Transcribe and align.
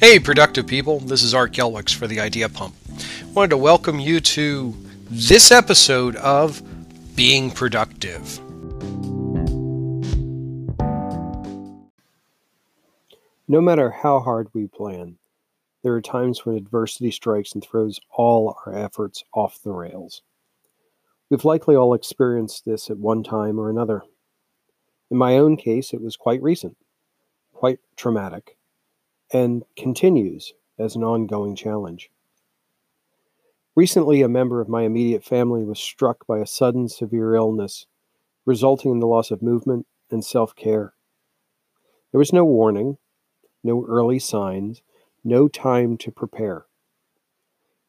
Hey, 0.00 0.20
productive 0.20 0.68
people. 0.68 1.00
This 1.00 1.24
is 1.24 1.34
Art 1.34 1.50
Gelwicks 1.50 1.92
for 1.92 2.06
the 2.06 2.20
Idea 2.20 2.48
Pump. 2.48 2.76
Wanted 3.34 3.50
to 3.50 3.56
welcome 3.56 3.98
you 3.98 4.20
to 4.20 4.72
this 5.10 5.50
episode 5.50 6.14
of 6.14 6.62
Being 7.16 7.50
Productive. 7.50 8.38
No 13.48 13.60
matter 13.60 13.90
how 13.90 14.20
hard 14.20 14.46
we 14.54 14.68
plan, 14.68 15.18
there 15.82 15.94
are 15.94 16.00
times 16.00 16.46
when 16.46 16.54
adversity 16.54 17.10
strikes 17.10 17.50
and 17.54 17.64
throws 17.64 17.98
all 18.12 18.56
our 18.64 18.76
efforts 18.76 19.24
off 19.34 19.60
the 19.64 19.72
rails. 19.72 20.22
We've 21.28 21.44
likely 21.44 21.74
all 21.74 21.92
experienced 21.92 22.64
this 22.64 22.88
at 22.88 22.98
one 22.98 23.24
time 23.24 23.58
or 23.58 23.68
another. 23.68 24.04
In 25.10 25.16
my 25.16 25.38
own 25.38 25.56
case, 25.56 25.92
it 25.92 26.00
was 26.00 26.16
quite 26.16 26.40
recent, 26.40 26.76
quite 27.52 27.80
traumatic 27.96 28.57
and 29.32 29.64
continues 29.76 30.54
as 30.78 30.96
an 30.96 31.04
ongoing 31.04 31.54
challenge. 31.54 32.10
Recently, 33.74 34.22
a 34.22 34.28
member 34.28 34.60
of 34.60 34.68
my 34.68 34.82
immediate 34.82 35.24
family 35.24 35.64
was 35.64 35.78
struck 35.78 36.26
by 36.26 36.38
a 36.38 36.46
sudden 36.46 36.88
severe 36.88 37.34
illness, 37.34 37.86
resulting 38.44 38.90
in 38.90 38.98
the 38.98 39.06
loss 39.06 39.30
of 39.30 39.42
movement 39.42 39.86
and 40.10 40.24
self 40.24 40.54
care. 40.56 40.94
There 42.10 42.18
was 42.18 42.32
no 42.32 42.44
warning, 42.44 42.98
no 43.62 43.84
early 43.86 44.18
signs, 44.18 44.82
no 45.22 45.46
time 45.46 45.96
to 45.98 46.10
prepare. 46.10 46.66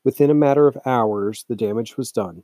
Within 0.04 0.30
a 0.30 0.36
matter 0.36 0.68
of 0.68 0.78
hours, 0.86 1.46
the 1.48 1.56
damage 1.56 1.98
was 1.98 2.12
done, 2.12 2.44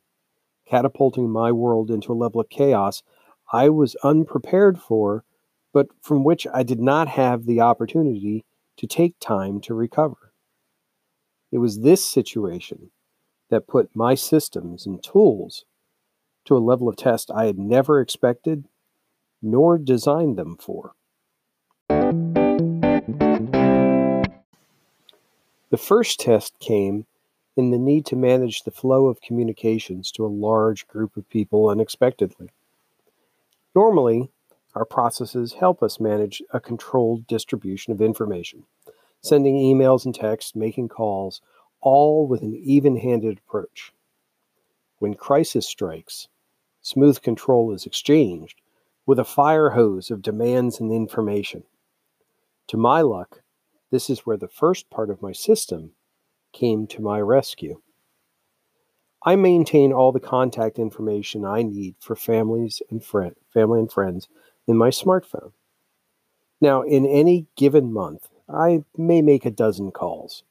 catapulting 0.67 1.29
my 1.29 1.51
world 1.51 1.91
into 1.91 2.11
a 2.11 2.15
level 2.15 2.41
of 2.41 2.49
chaos 2.49 3.03
I 3.51 3.69
was 3.69 3.95
unprepared 4.03 4.79
for, 4.79 5.23
but 5.71 5.87
from 6.01 6.23
which 6.23 6.47
I 6.51 6.63
did 6.63 6.79
not 6.79 7.07
have 7.09 7.45
the 7.45 7.61
opportunity 7.61 8.45
to 8.77 8.87
take 8.87 9.19
time 9.19 9.59
to 9.61 9.73
recover. 9.73 10.33
It 11.51 11.59
was 11.59 11.79
this 11.79 12.03
situation 12.03 12.91
that 13.49 13.67
put 13.67 13.95
my 13.95 14.15
systems 14.15 14.85
and 14.85 15.03
tools 15.03 15.65
to 16.45 16.55
a 16.55 16.59
level 16.59 16.87
of 16.87 16.95
test 16.95 17.31
I 17.33 17.45
had 17.45 17.57
never 17.57 17.99
expected 17.99 18.67
nor 19.41 19.77
designed 19.77 20.37
them 20.37 20.57
for. 20.57 20.93
The 25.69 25.77
first 25.77 26.19
test 26.19 26.57
came 26.59 27.05
in 27.55 27.71
the 27.71 27.77
need 27.77 28.05
to 28.07 28.15
manage 28.15 28.63
the 28.63 28.71
flow 28.71 29.07
of 29.07 29.21
communications 29.21 30.11
to 30.11 30.25
a 30.25 30.27
large 30.27 30.87
group 30.87 31.15
of 31.15 31.29
people 31.29 31.69
unexpectedly. 31.69 32.49
Normally, 33.73 34.31
our 34.75 34.85
processes 34.85 35.53
help 35.53 35.81
us 35.81 35.99
manage 35.99 36.41
a 36.51 36.59
controlled 36.59 37.25
distribution 37.27 37.93
of 37.93 38.01
information, 38.01 38.63
sending 39.21 39.55
emails 39.55 40.05
and 40.05 40.13
texts, 40.13 40.53
making 40.55 40.89
calls, 40.89 41.41
all 41.81 42.27
with 42.27 42.41
an 42.41 42.53
even 42.55 42.97
handed 42.97 43.39
approach. 43.39 43.93
When 44.99 45.13
crisis 45.13 45.67
strikes, 45.67 46.27
smooth 46.81 47.21
control 47.21 47.73
is 47.73 47.85
exchanged 47.85 48.61
with 49.05 49.19
a 49.19 49.23
fire 49.23 49.69
hose 49.71 50.11
of 50.11 50.21
demands 50.21 50.79
and 50.79 50.91
information. 50.91 51.63
To 52.67 52.77
my 52.77 53.01
luck, 53.01 53.41
this 53.91 54.09
is 54.09 54.21
where 54.21 54.37
the 54.37 54.47
first 54.47 54.89
part 54.89 55.09
of 55.09 55.21
my 55.21 55.31
system 55.31 55.91
came 56.51 56.87
to 56.87 57.01
my 57.01 57.21
rescue. 57.21 57.81
I 59.23 59.35
maintain 59.35 59.93
all 59.93 60.11
the 60.11 60.19
contact 60.19 60.79
information 60.79 61.45
I 61.45 61.63
need 61.63 61.95
for 61.99 62.15
families 62.15 62.81
and 62.89 63.03
friend, 63.03 63.35
family 63.53 63.79
and 63.79 63.91
friends 63.91 64.27
in 64.67 64.77
my 64.77 64.89
smartphone. 64.89 65.51
Now, 66.61 66.81
in 66.81 67.05
any 67.05 67.47
given 67.55 67.91
month, 67.91 68.29
I 68.49 68.83
may 68.97 69.21
make 69.21 69.45
a 69.45 69.51
dozen 69.51 69.91
calls. 69.91 70.43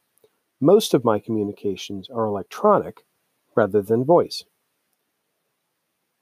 Most 0.61 0.95
of 0.95 1.05
my 1.05 1.19
communications 1.19 2.09
are 2.11 2.25
electronic 2.25 3.05
rather 3.55 3.83
than 3.83 4.05
voice. 4.05 4.45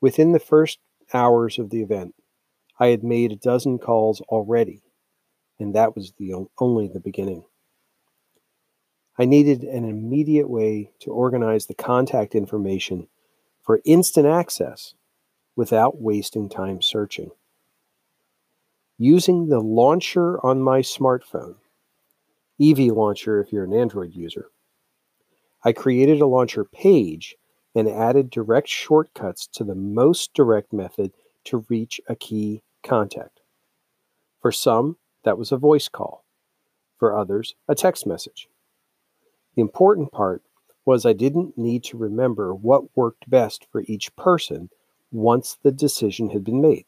Within 0.01 0.33
the 0.33 0.41
first 0.41 0.79
hours 1.15 1.59
of 1.59 1.71
the 1.71 1.83
event, 1.83 2.15
I 2.79 2.89
had 2.89 3.05
made 3.05 3.33
a 3.33 3.37
dozen 3.37 3.79
calls 3.79 4.21
already, 4.23 4.83
and 5.59 5.75
that 5.75 5.95
was 5.95 6.13
the 6.19 6.35
only 6.59 6.89
the 6.89 7.01
beginning. 7.01 7.45
I 9.19 9.27
needed 9.27 9.63
an 9.63 9.85
immediate 9.85 10.49
way 10.49 10.91
to 11.01 11.13
organize 11.13 11.67
the 11.67 11.75
contact 11.75 12.35
information 12.35 13.09
for 13.63 13.81
instant 13.85 14.27
access 14.27 14.95
without 15.55 16.01
wasting 16.01 16.49
time 16.49 16.81
searching. 16.81 17.31
Using 19.05 19.49
the 19.49 19.59
launcher 19.59 20.39
on 20.47 20.63
my 20.63 20.79
smartphone, 20.79 21.57
Evie 22.57 22.93
Launcher 22.93 23.41
if 23.41 23.53
you're 23.53 23.65
an 23.65 23.75
Android 23.75 24.15
user, 24.15 24.53
I 25.65 25.73
created 25.73 26.21
a 26.21 26.27
launcher 26.29 26.65
page 26.65 27.35
and 27.75 27.89
added 27.89 28.31
direct 28.31 28.69
shortcuts 28.69 29.49
to 29.55 29.65
the 29.65 29.75
most 29.75 30.35
direct 30.35 30.73
method 30.73 31.11
to 31.47 31.67
reach 31.69 32.01
a 32.07 32.15
key 32.15 32.63
contact. 32.85 33.41
For 34.41 34.53
some, 34.53 34.99
that 35.25 35.37
was 35.37 35.51
a 35.51 35.57
voice 35.57 35.89
call. 35.89 36.25
For 36.97 37.19
others, 37.19 37.57
a 37.67 37.75
text 37.75 38.07
message. 38.07 38.47
The 39.57 39.63
important 39.63 40.13
part 40.13 40.45
was 40.85 41.05
I 41.05 41.13
didn't 41.13 41.59
need 41.59 41.83
to 41.87 41.97
remember 41.97 42.55
what 42.55 42.97
worked 42.97 43.29
best 43.29 43.67
for 43.73 43.83
each 43.89 44.15
person 44.15 44.71
once 45.11 45.59
the 45.61 45.73
decision 45.73 46.31
had 46.31 46.45
been 46.45 46.61
made. 46.61 46.85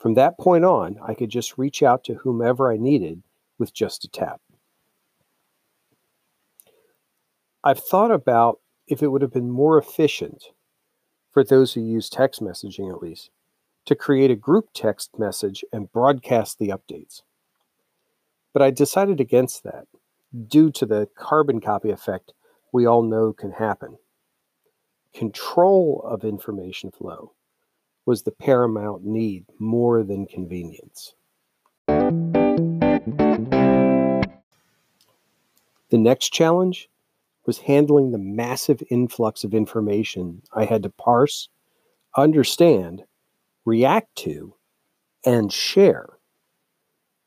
From 0.00 0.14
that 0.14 0.38
point 0.38 0.64
on, 0.64 0.98
I 1.06 1.12
could 1.12 1.28
just 1.28 1.58
reach 1.58 1.82
out 1.82 2.04
to 2.04 2.14
whomever 2.14 2.72
I 2.72 2.78
needed 2.78 3.22
with 3.58 3.74
just 3.74 4.02
a 4.02 4.08
tap. 4.08 4.40
I've 7.62 7.78
thought 7.78 8.10
about 8.10 8.60
if 8.88 9.02
it 9.02 9.08
would 9.08 9.20
have 9.20 9.32
been 9.32 9.50
more 9.50 9.76
efficient 9.76 10.44
for 11.30 11.44
those 11.44 11.74
who 11.74 11.82
use 11.82 12.08
text 12.08 12.40
messaging 12.40 12.90
at 12.90 13.02
least 13.02 13.30
to 13.84 13.94
create 13.94 14.30
a 14.30 14.36
group 14.36 14.70
text 14.72 15.18
message 15.18 15.62
and 15.70 15.92
broadcast 15.92 16.58
the 16.58 16.68
updates. 16.68 17.20
But 18.54 18.62
I 18.62 18.70
decided 18.70 19.20
against 19.20 19.64
that 19.64 19.86
due 20.48 20.70
to 20.72 20.86
the 20.86 21.08
carbon 21.14 21.60
copy 21.60 21.90
effect 21.90 22.32
we 22.72 22.86
all 22.86 23.02
know 23.02 23.34
can 23.34 23.52
happen. 23.52 23.98
Control 25.12 26.02
of 26.06 26.24
information 26.24 26.90
flow 26.90 27.32
was 28.10 28.24
the 28.24 28.32
paramount 28.32 29.04
need 29.04 29.44
more 29.60 30.02
than 30.02 30.26
convenience. 30.26 31.14
The 31.86 34.26
next 35.92 36.30
challenge 36.30 36.90
was 37.46 37.58
handling 37.58 38.10
the 38.10 38.18
massive 38.18 38.82
influx 38.90 39.44
of 39.44 39.54
information 39.54 40.42
I 40.52 40.64
had 40.64 40.82
to 40.82 40.90
parse, 40.90 41.50
understand, 42.16 43.04
react 43.64 44.12
to, 44.16 44.56
and 45.24 45.52
share. 45.52 46.08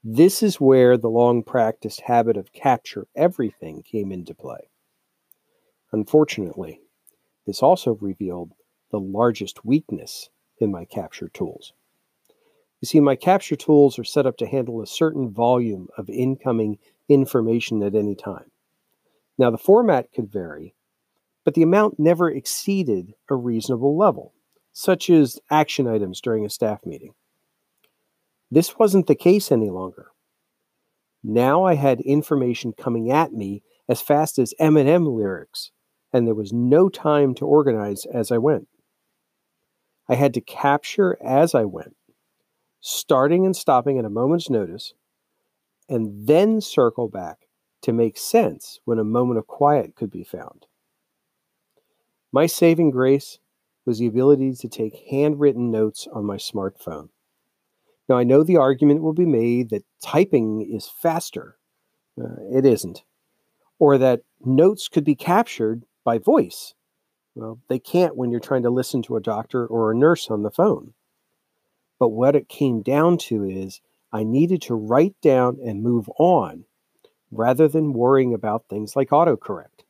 This 0.03 0.43
is 0.43 0.59
where 0.59 0.97
the 0.97 1.09
long 1.09 1.43
practiced 1.43 2.01
habit 2.01 2.35
of 2.35 2.51
capture 2.51 3.07
everything 3.15 3.83
came 3.83 4.11
into 4.11 4.35
play. 4.35 4.69
Unfortunately, 5.93 6.81
this 7.47 7.63
also 7.63 7.93
revealed 8.01 8.51
the 8.91 8.99
largest 8.99 9.63
weakness 9.63 10.29
in 10.63 10.71
my 10.71 10.85
capture 10.85 11.29
tools. 11.29 11.73
You 12.81 12.87
see, 12.87 12.99
my 12.99 13.15
capture 13.15 13.55
tools 13.55 13.99
are 13.99 14.03
set 14.03 14.25
up 14.25 14.37
to 14.37 14.47
handle 14.47 14.81
a 14.81 14.87
certain 14.87 15.29
volume 15.29 15.87
of 15.97 16.09
incoming 16.09 16.79
information 17.07 17.83
at 17.83 17.95
any 17.95 18.15
time. 18.15 18.51
Now, 19.37 19.51
the 19.51 19.57
format 19.57 20.11
could 20.13 20.31
vary, 20.31 20.73
but 21.43 21.53
the 21.53 21.63
amount 21.63 21.99
never 21.99 22.29
exceeded 22.29 23.13
a 23.29 23.35
reasonable 23.35 23.97
level, 23.97 24.33
such 24.71 25.09
as 25.09 25.39
action 25.49 25.87
items 25.87 26.19
during 26.19 26.45
a 26.45 26.49
staff 26.49 26.85
meeting. 26.85 27.13
This 28.51 28.77
wasn't 28.77 29.07
the 29.07 29.15
case 29.15 29.51
any 29.51 29.69
longer. 29.69 30.11
Now 31.23 31.63
I 31.63 31.75
had 31.75 32.01
information 32.01 32.73
coming 32.73 33.09
at 33.09 33.33
me 33.33 33.63
as 33.87 34.01
fast 34.01 34.37
as 34.37 34.53
Eminem 34.59 35.07
lyrics, 35.15 35.71
and 36.11 36.27
there 36.27 36.35
was 36.35 36.53
no 36.53 36.89
time 36.89 37.33
to 37.35 37.45
organize 37.45 38.05
as 38.05 38.31
I 38.31 38.37
went. 38.37 38.67
I 40.09 40.15
had 40.15 40.33
to 40.33 40.41
capture 40.41 41.17
as 41.23 41.55
I 41.55 41.65
went, 41.65 41.95
starting 42.81 43.45
and 43.45 43.55
stopping 43.55 43.97
at 43.97 44.05
a 44.05 44.09
moment's 44.09 44.49
notice, 44.49 44.93
and 45.87 46.27
then 46.27 46.61
circle 46.61 47.07
back 47.07 47.47
to 47.81 47.93
make 47.93 48.17
sense 48.17 48.79
when 48.85 48.99
a 48.99 49.03
moment 49.03 49.37
of 49.37 49.47
quiet 49.47 49.95
could 49.95 50.11
be 50.11 50.23
found. 50.23 50.65
My 52.31 52.45
saving 52.47 52.91
grace 52.91 53.39
was 53.85 53.99
the 53.99 54.07
ability 54.07 54.53
to 54.53 54.67
take 54.67 55.07
handwritten 55.11 55.69
notes 55.69 56.07
on 56.11 56.25
my 56.25 56.37
smartphone. 56.37 57.09
Now, 58.09 58.17
I 58.17 58.23
know 58.23 58.43
the 58.43 58.57
argument 58.57 59.01
will 59.01 59.13
be 59.13 59.25
made 59.25 59.69
that 59.69 59.85
typing 60.01 60.61
is 60.61 60.87
faster. 60.87 61.57
Uh, 62.19 62.35
it 62.51 62.65
isn't. 62.65 63.03
Or 63.79 63.97
that 63.97 64.21
notes 64.43 64.87
could 64.87 65.03
be 65.03 65.15
captured 65.15 65.85
by 66.03 66.17
voice. 66.17 66.73
Well, 67.35 67.59
they 67.67 67.79
can't 67.79 68.15
when 68.15 68.31
you're 68.31 68.39
trying 68.39 68.63
to 68.63 68.69
listen 68.69 69.01
to 69.03 69.15
a 69.15 69.21
doctor 69.21 69.65
or 69.65 69.91
a 69.91 69.95
nurse 69.95 70.29
on 70.29 70.43
the 70.43 70.51
phone. 70.51 70.93
But 71.99 72.09
what 72.09 72.35
it 72.35 72.49
came 72.49 72.81
down 72.81 73.17
to 73.29 73.43
is 73.43 73.81
I 74.11 74.23
needed 74.23 74.61
to 74.63 74.75
write 74.75 75.19
down 75.21 75.57
and 75.63 75.81
move 75.81 76.09
on 76.19 76.65
rather 77.31 77.67
than 77.67 77.93
worrying 77.93 78.33
about 78.33 78.67
things 78.69 78.95
like 78.95 79.09
autocorrect. 79.09 79.85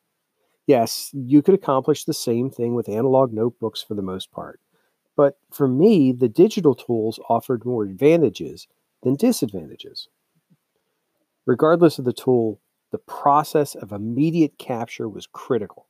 Yes, 0.65 1.09
you 1.13 1.41
could 1.41 1.55
accomplish 1.55 2.05
the 2.05 2.13
same 2.13 2.49
thing 2.49 2.73
with 2.73 2.87
analog 2.87 3.33
notebooks 3.33 3.83
for 3.83 3.95
the 3.95 4.01
most 4.01 4.31
part. 4.31 4.61
But 5.15 5.37
for 5.51 5.67
me, 5.67 6.13
the 6.13 6.29
digital 6.29 6.73
tools 6.73 7.19
offered 7.29 7.65
more 7.65 7.83
advantages 7.83 8.67
than 9.03 9.15
disadvantages. 9.15 10.07
Regardless 11.45 11.99
of 11.99 12.05
the 12.05 12.13
tool, 12.13 12.61
the 12.91 12.97
process 12.97 13.75
of 13.75 13.91
immediate 13.91 14.57
capture 14.57 15.09
was 15.09 15.27
critical, 15.27 15.87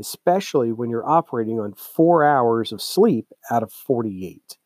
especially 0.00 0.72
when 0.72 0.90
you're 0.90 1.08
operating 1.08 1.60
on 1.60 1.74
four 1.74 2.24
hours 2.24 2.72
of 2.72 2.82
sleep 2.82 3.26
out 3.50 3.62
of 3.62 3.72
48. 3.72 4.56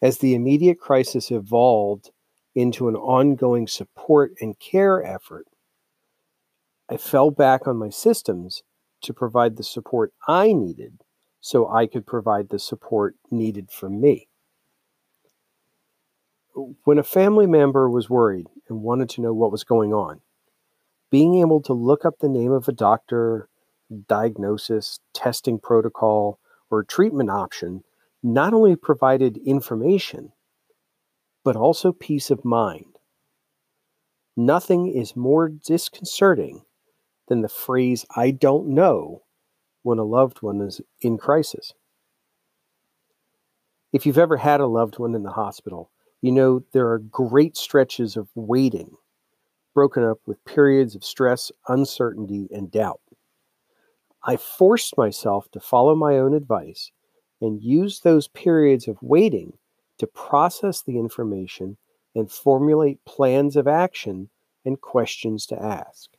As 0.00 0.18
the 0.18 0.34
immediate 0.34 0.78
crisis 0.78 1.30
evolved 1.30 2.10
into 2.54 2.88
an 2.88 2.96
ongoing 2.96 3.66
support 3.66 4.32
and 4.40 4.58
care 4.58 5.04
effort, 5.04 5.46
I 6.88 6.96
fell 6.96 7.30
back 7.30 7.66
on 7.66 7.76
my 7.76 7.90
systems 7.90 8.62
to 9.02 9.12
provide 9.12 9.56
the 9.56 9.62
support 9.62 10.12
I 10.26 10.52
needed 10.52 11.02
so 11.40 11.68
I 11.68 11.86
could 11.86 12.06
provide 12.06 12.48
the 12.48 12.58
support 12.58 13.16
needed 13.30 13.70
from 13.70 14.00
me. 14.00 14.28
When 16.84 16.98
a 16.98 17.04
family 17.04 17.46
member 17.46 17.88
was 17.88 18.10
worried 18.10 18.48
and 18.68 18.82
wanted 18.82 19.08
to 19.10 19.20
know 19.20 19.32
what 19.32 19.52
was 19.52 19.62
going 19.62 19.92
on, 19.92 20.20
being 21.10 21.40
able 21.40 21.60
to 21.62 21.72
look 21.72 22.04
up 22.04 22.18
the 22.18 22.28
name 22.28 22.52
of 22.52 22.68
a 22.68 22.72
doctor, 22.72 23.48
diagnosis, 24.08 25.00
testing 25.14 25.58
protocol, 25.58 26.38
or 26.70 26.82
treatment 26.82 27.30
option 27.30 27.82
not 28.22 28.52
only 28.52 28.76
provided 28.76 29.38
information, 29.38 30.32
but 31.44 31.56
also 31.56 31.92
peace 31.92 32.30
of 32.30 32.44
mind. 32.44 32.98
Nothing 34.36 34.88
is 34.88 35.16
more 35.16 35.48
disconcerting 35.48 36.62
than 37.28 37.42
the 37.42 37.48
phrase, 37.48 38.04
I 38.14 38.30
don't 38.30 38.68
know, 38.68 39.22
when 39.82 39.98
a 39.98 40.04
loved 40.04 40.42
one 40.42 40.60
is 40.60 40.80
in 41.00 41.18
crisis. 41.18 41.72
If 43.92 44.04
you've 44.04 44.18
ever 44.18 44.36
had 44.36 44.60
a 44.60 44.66
loved 44.66 44.98
one 44.98 45.14
in 45.14 45.22
the 45.22 45.32
hospital, 45.32 45.90
you 46.20 46.32
know 46.32 46.64
there 46.72 46.88
are 46.90 46.98
great 46.98 47.56
stretches 47.56 48.16
of 48.16 48.28
waiting, 48.34 48.96
broken 49.78 50.02
up 50.02 50.18
with 50.26 50.44
periods 50.44 50.96
of 50.96 51.04
stress, 51.04 51.52
uncertainty, 51.68 52.48
and 52.50 52.68
doubt. 52.68 53.00
I 54.24 54.36
forced 54.36 54.98
myself 54.98 55.48
to 55.52 55.60
follow 55.60 55.94
my 55.94 56.18
own 56.18 56.34
advice 56.34 56.90
and 57.40 57.62
use 57.62 58.00
those 58.00 58.26
periods 58.26 58.88
of 58.88 59.00
waiting 59.00 59.52
to 59.98 60.08
process 60.08 60.82
the 60.82 60.98
information 60.98 61.76
and 62.12 62.28
formulate 62.28 63.04
plans 63.04 63.54
of 63.54 63.68
action 63.68 64.30
and 64.64 64.80
questions 64.80 65.46
to 65.46 65.62
ask. 65.62 66.10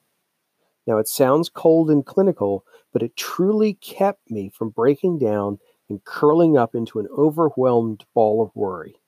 Now, 0.88 0.98
it 0.98 1.10
sounds 1.10 1.50
cold 1.50 1.92
and 1.92 2.06
clinical, 2.06 2.64
but 2.94 3.04
it 3.04 3.18
truly 3.18 3.74
kept 3.74 4.32
me 4.32 4.48
from 4.48 4.70
breaking 4.70 5.20
down 5.20 5.60
and 5.90 6.02
curling 6.06 6.56
up 6.56 6.76
into 6.76 6.98
an 7.00 7.10
overwhelmed 7.12 8.06
ball 8.14 8.42
of 8.42 8.56
worry. 8.56 9.02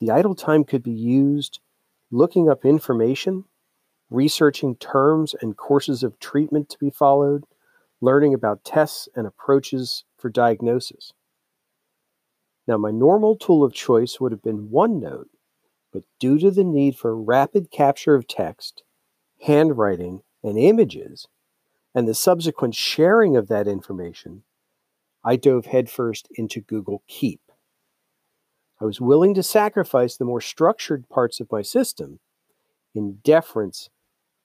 The 0.00 0.10
idle 0.10 0.34
time 0.34 0.64
could 0.64 0.82
be 0.82 0.90
used 0.92 1.58
looking 2.12 2.48
up 2.48 2.64
information, 2.64 3.44
researching 4.10 4.76
terms 4.76 5.34
and 5.40 5.56
courses 5.56 6.02
of 6.02 6.18
treatment 6.20 6.68
to 6.68 6.78
be 6.78 6.90
followed, 6.90 7.44
learning 8.00 8.34
about 8.34 8.64
tests 8.64 9.08
and 9.16 9.26
approaches 9.26 10.04
for 10.18 10.28
diagnosis. 10.28 11.12
Now, 12.68 12.76
my 12.76 12.90
normal 12.90 13.36
tool 13.36 13.64
of 13.64 13.72
choice 13.72 14.20
would 14.20 14.30
have 14.30 14.42
been 14.42 14.68
OneNote, 14.68 15.30
but 15.92 16.04
due 16.20 16.38
to 16.38 16.50
the 16.50 16.64
need 16.64 16.96
for 16.96 17.20
rapid 17.20 17.70
capture 17.70 18.14
of 18.14 18.28
text, 18.28 18.82
handwriting, 19.40 20.22
and 20.42 20.58
images, 20.58 21.26
and 21.94 22.06
the 22.06 22.14
subsequent 22.14 22.74
sharing 22.74 23.36
of 23.36 23.48
that 23.48 23.66
information, 23.66 24.42
I 25.24 25.36
dove 25.36 25.66
headfirst 25.66 26.28
into 26.34 26.60
Google 26.60 27.02
Keep. 27.08 27.51
I 28.82 28.84
was 28.84 29.00
willing 29.00 29.32
to 29.34 29.44
sacrifice 29.44 30.16
the 30.16 30.24
more 30.24 30.40
structured 30.40 31.08
parts 31.08 31.38
of 31.38 31.52
my 31.52 31.62
system 31.62 32.18
in 32.96 33.18
deference 33.22 33.90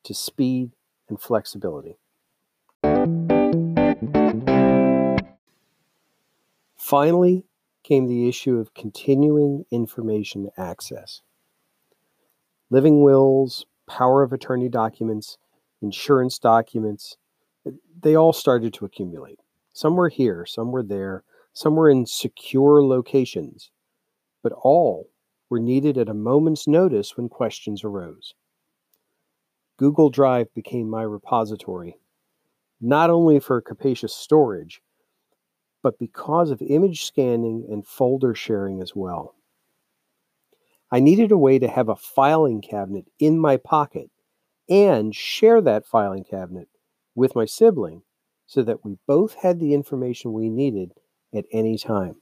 to 0.04 0.13
speed 0.13 0.74
and 1.10 1.19
flexibility. 1.19 1.98
Finally 6.75 7.45
came 7.81 8.06
the 8.06 8.30
issue 8.30 8.60
of 8.60 8.75
continuing 8.75 9.66
information 9.72 10.51
access. 10.56 11.24
Living 12.69 13.01
wills, 13.01 13.66
power 13.88 14.22
of 14.22 14.34
attorney 14.34 14.69
documents, 14.69 15.39
insurance 15.81 16.38
documents, 16.38 17.18
they 18.00 18.13
all 18.13 18.34
started 18.34 18.72
to 18.75 18.86
accumulate. 18.86 19.39
Some 19.74 19.95
were 19.95 20.10
here, 20.10 20.45
some 20.45 20.72
were 20.72 20.84
there, 20.84 21.24
some 21.54 21.75
were 21.75 21.89
in 21.89 22.06
secure 22.06 22.84
locations, 22.84 23.72
but 24.47 24.57
all 24.61 25.09
were 25.49 25.59
needed 25.59 25.97
at 25.97 26.07
a 26.07 26.13
moment's 26.13 26.69
notice 26.69 27.17
when 27.17 27.27
questions 27.27 27.83
arose. 27.83 28.33
Google 29.75 30.09
Drive 30.09 30.53
became 30.53 30.89
my 30.89 31.01
repository, 31.01 31.99
not 32.79 33.09
only 33.09 33.41
for 33.41 33.59
capacious 33.59 34.15
storage, 34.15 34.81
but 35.83 35.99
because 35.99 36.49
of 36.49 36.61
image 36.61 37.03
scanning 37.03 37.67
and 37.69 37.85
folder 37.85 38.33
sharing 38.33 38.81
as 38.81 38.95
well. 38.95 39.35
I 40.93 41.01
needed 41.01 41.33
a 41.33 41.38
way 41.38 41.59
to 41.59 41.67
have 41.67 41.89
a 41.89 41.97
filing 41.97 42.61
cabinet 42.61 43.07
in 43.19 43.38
my 43.38 43.57
pocket 43.57 44.09
and 44.69 45.13
share 45.13 45.59
that 45.59 45.85
filing 45.85 46.23
cabinet 46.23 46.69
with 47.15 47.35
my 47.35 47.43
sibling 47.43 48.01
so 48.45 48.63
that 48.63 48.85
we 48.85 48.95
both 49.07 49.33
had 49.33 49.59
the 49.59 49.73
information 49.73 50.31
we 50.31 50.50
needed 50.50 50.93
at 51.33 51.43
any 51.51 51.77
time. 51.77 52.21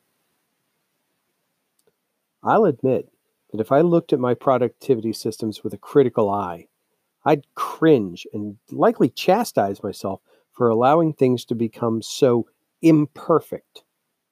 I'll 2.45 2.65
admit 2.65 3.11
that 3.51 3.59
if 3.59 3.71
I 3.71 3.81
looked 3.81 4.13
at 4.13 4.19
my 4.19 4.35
productivity 4.35 5.11
systems 5.13 5.63
with 5.63 5.73
a 5.73 5.77
critical 5.77 6.29
eye, 6.29 6.67
I'd 7.25 7.47
cringe 7.55 8.27
and 8.33 8.57
likely 8.71 9.09
chastise 9.09 9.83
myself 9.83 10.21
for 10.53 10.69
allowing 10.69 11.13
things 11.13 11.43
to 11.45 11.55
become 11.55 12.01
so 12.01 12.47
imperfect 12.81 13.83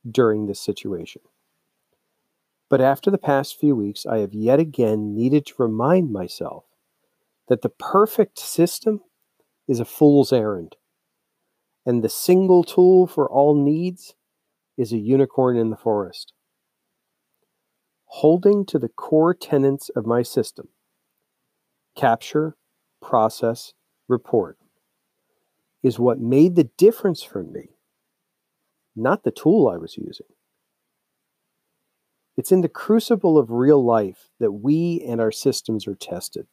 during 0.09 0.45
this 0.45 0.61
situation. 0.61 1.23
But 2.69 2.81
after 2.81 3.09
the 3.09 3.17
past 3.17 3.57
few 3.59 3.75
weeks, 3.75 4.05
I 4.05 4.19
have 4.19 4.33
yet 4.33 4.59
again 4.59 5.15
needed 5.15 5.45
to 5.47 5.63
remind 5.63 6.11
myself 6.11 6.65
that 7.47 7.61
the 7.61 7.69
perfect 7.69 8.39
system 8.39 9.01
is 9.67 9.79
a 9.79 9.85
fool's 9.85 10.33
errand, 10.33 10.75
and 11.85 12.03
the 12.03 12.09
single 12.09 12.63
tool 12.63 13.07
for 13.07 13.29
all 13.29 13.55
needs 13.55 14.15
is 14.77 14.93
a 14.93 14.97
unicorn 14.97 15.57
in 15.57 15.69
the 15.69 15.77
forest. 15.77 16.33
Holding 18.17 18.63
to 18.67 18.77
the 18.77 18.89
core 18.89 19.33
tenets 19.33 19.89
of 19.89 20.05
my 20.05 20.21
system 20.21 20.67
capture, 21.95 22.55
process, 23.01 23.73
report 24.07 24.59
is 25.81 25.97
what 25.97 26.19
made 26.19 26.55
the 26.55 26.69
difference 26.77 27.23
for 27.23 27.43
me 27.43 27.69
not 28.95 29.23
the 29.23 29.31
tool 29.31 29.67
I 29.67 29.77
was 29.77 29.97
using. 29.97 30.27
It's 32.37 32.51
in 32.51 32.61
the 32.61 32.69
crucible 32.69 33.39
of 33.39 33.49
real 33.49 33.83
life 33.83 34.29
that 34.39 34.51
we 34.51 35.03
and 35.07 35.19
our 35.19 35.31
systems 35.31 35.87
are 35.87 35.95
tested. 35.95 36.45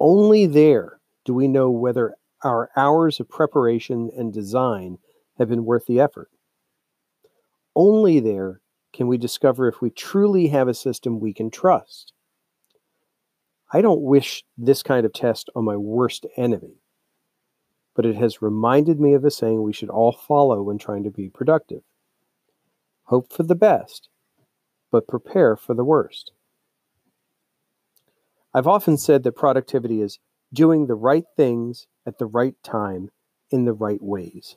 Only 0.00 0.46
there 0.46 0.98
do 1.26 1.34
we 1.34 1.46
know 1.46 1.70
whether 1.70 2.14
our 2.42 2.70
hours 2.74 3.20
of 3.20 3.28
preparation 3.28 4.10
and 4.16 4.32
design 4.32 4.96
have 5.38 5.50
been 5.50 5.66
worth 5.66 5.84
the 5.84 6.00
effort. 6.00 6.30
Only 7.74 8.18
there 8.18 8.62
can 8.96 9.06
we 9.06 9.18
discover 9.18 9.68
if 9.68 9.80
we 9.80 9.90
truly 9.90 10.48
have 10.48 10.68
a 10.68 10.74
system 10.74 11.20
we 11.20 11.32
can 11.32 11.50
trust. 11.50 12.12
I 13.72 13.80
don't 13.80 14.02
wish 14.02 14.44
this 14.56 14.82
kind 14.82 15.04
of 15.04 15.12
test 15.12 15.50
on 15.54 15.64
my 15.64 15.76
worst 15.76 16.26
enemy 16.36 16.80
but 17.96 18.04
it 18.04 18.14
has 18.14 18.42
reminded 18.42 19.00
me 19.00 19.14
of 19.14 19.24
a 19.24 19.30
saying 19.30 19.62
we 19.62 19.72
should 19.72 19.88
all 19.88 20.12
follow 20.12 20.62
when 20.62 20.78
trying 20.78 21.02
to 21.02 21.10
be 21.10 21.30
productive 21.30 21.82
hope 23.04 23.32
for 23.32 23.44
the 23.44 23.54
best, 23.54 24.08
but 24.90 25.06
prepare 25.06 25.54
for 25.54 25.74
the 25.74 25.84
worst. 25.84 26.32
I've 28.52 28.66
often 28.66 28.96
said 28.96 29.22
that 29.22 29.36
productivity 29.36 30.00
is 30.00 30.18
doing 30.52 30.86
the 30.86 30.96
right 30.96 31.24
things 31.36 31.86
at 32.04 32.18
the 32.18 32.26
right 32.26 32.56
time 32.64 33.10
in 33.50 33.64
the 33.64 33.72
right 33.72 34.02
ways. 34.02 34.56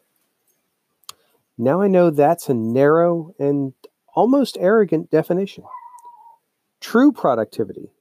Now 1.60 1.80
I 1.80 1.88
know 1.88 2.10
that's 2.10 2.50
a 2.50 2.56
narrow 2.56 3.36
and 3.38 3.74
almost 4.16 4.58
arrogant 4.60 5.10
definition. 5.10 5.64
True 6.82 7.12
productivity 7.12 7.92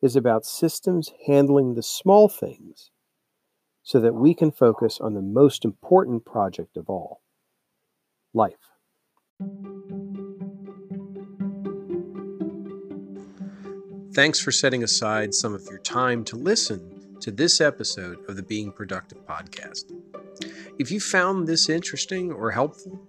is 0.00 0.16
about 0.16 0.44
systems 0.44 1.12
handling 1.26 1.74
the 1.74 1.82
small 1.82 2.28
things 2.28 2.90
so 3.82 4.00
that 4.00 4.14
we 4.14 4.34
can 4.34 4.50
focus 4.50 5.00
on 5.00 5.14
the 5.14 5.22
most 5.22 5.64
important 5.64 6.24
project 6.24 6.76
of 6.76 6.88
all 6.88 7.20
life. 8.34 8.54
Thanks 14.14 14.40
for 14.40 14.52
setting 14.52 14.82
aside 14.82 15.34
some 15.34 15.54
of 15.54 15.64
your 15.70 15.78
time 15.78 16.22
to 16.24 16.36
listen 16.36 17.16
to 17.20 17.30
this 17.30 17.60
episode 17.60 18.18
of 18.28 18.36
the 18.36 18.42
Being 18.42 18.72
Productive 18.72 19.24
podcast. 19.26 19.84
If 20.78 20.90
you 20.90 21.00
found 21.00 21.46
this 21.46 21.68
interesting 21.68 22.30
or 22.32 22.50
helpful, 22.50 23.00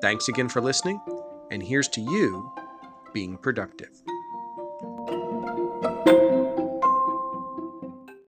Thanks 0.00 0.28
again 0.28 0.48
for 0.48 0.60
listening, 0.60 1.00
and 1.50 1.60
here's 1.60 1.88
to 1.88 2.00
you 2.00 2.52
being 3.12 3.36
productive. 3.36 3.90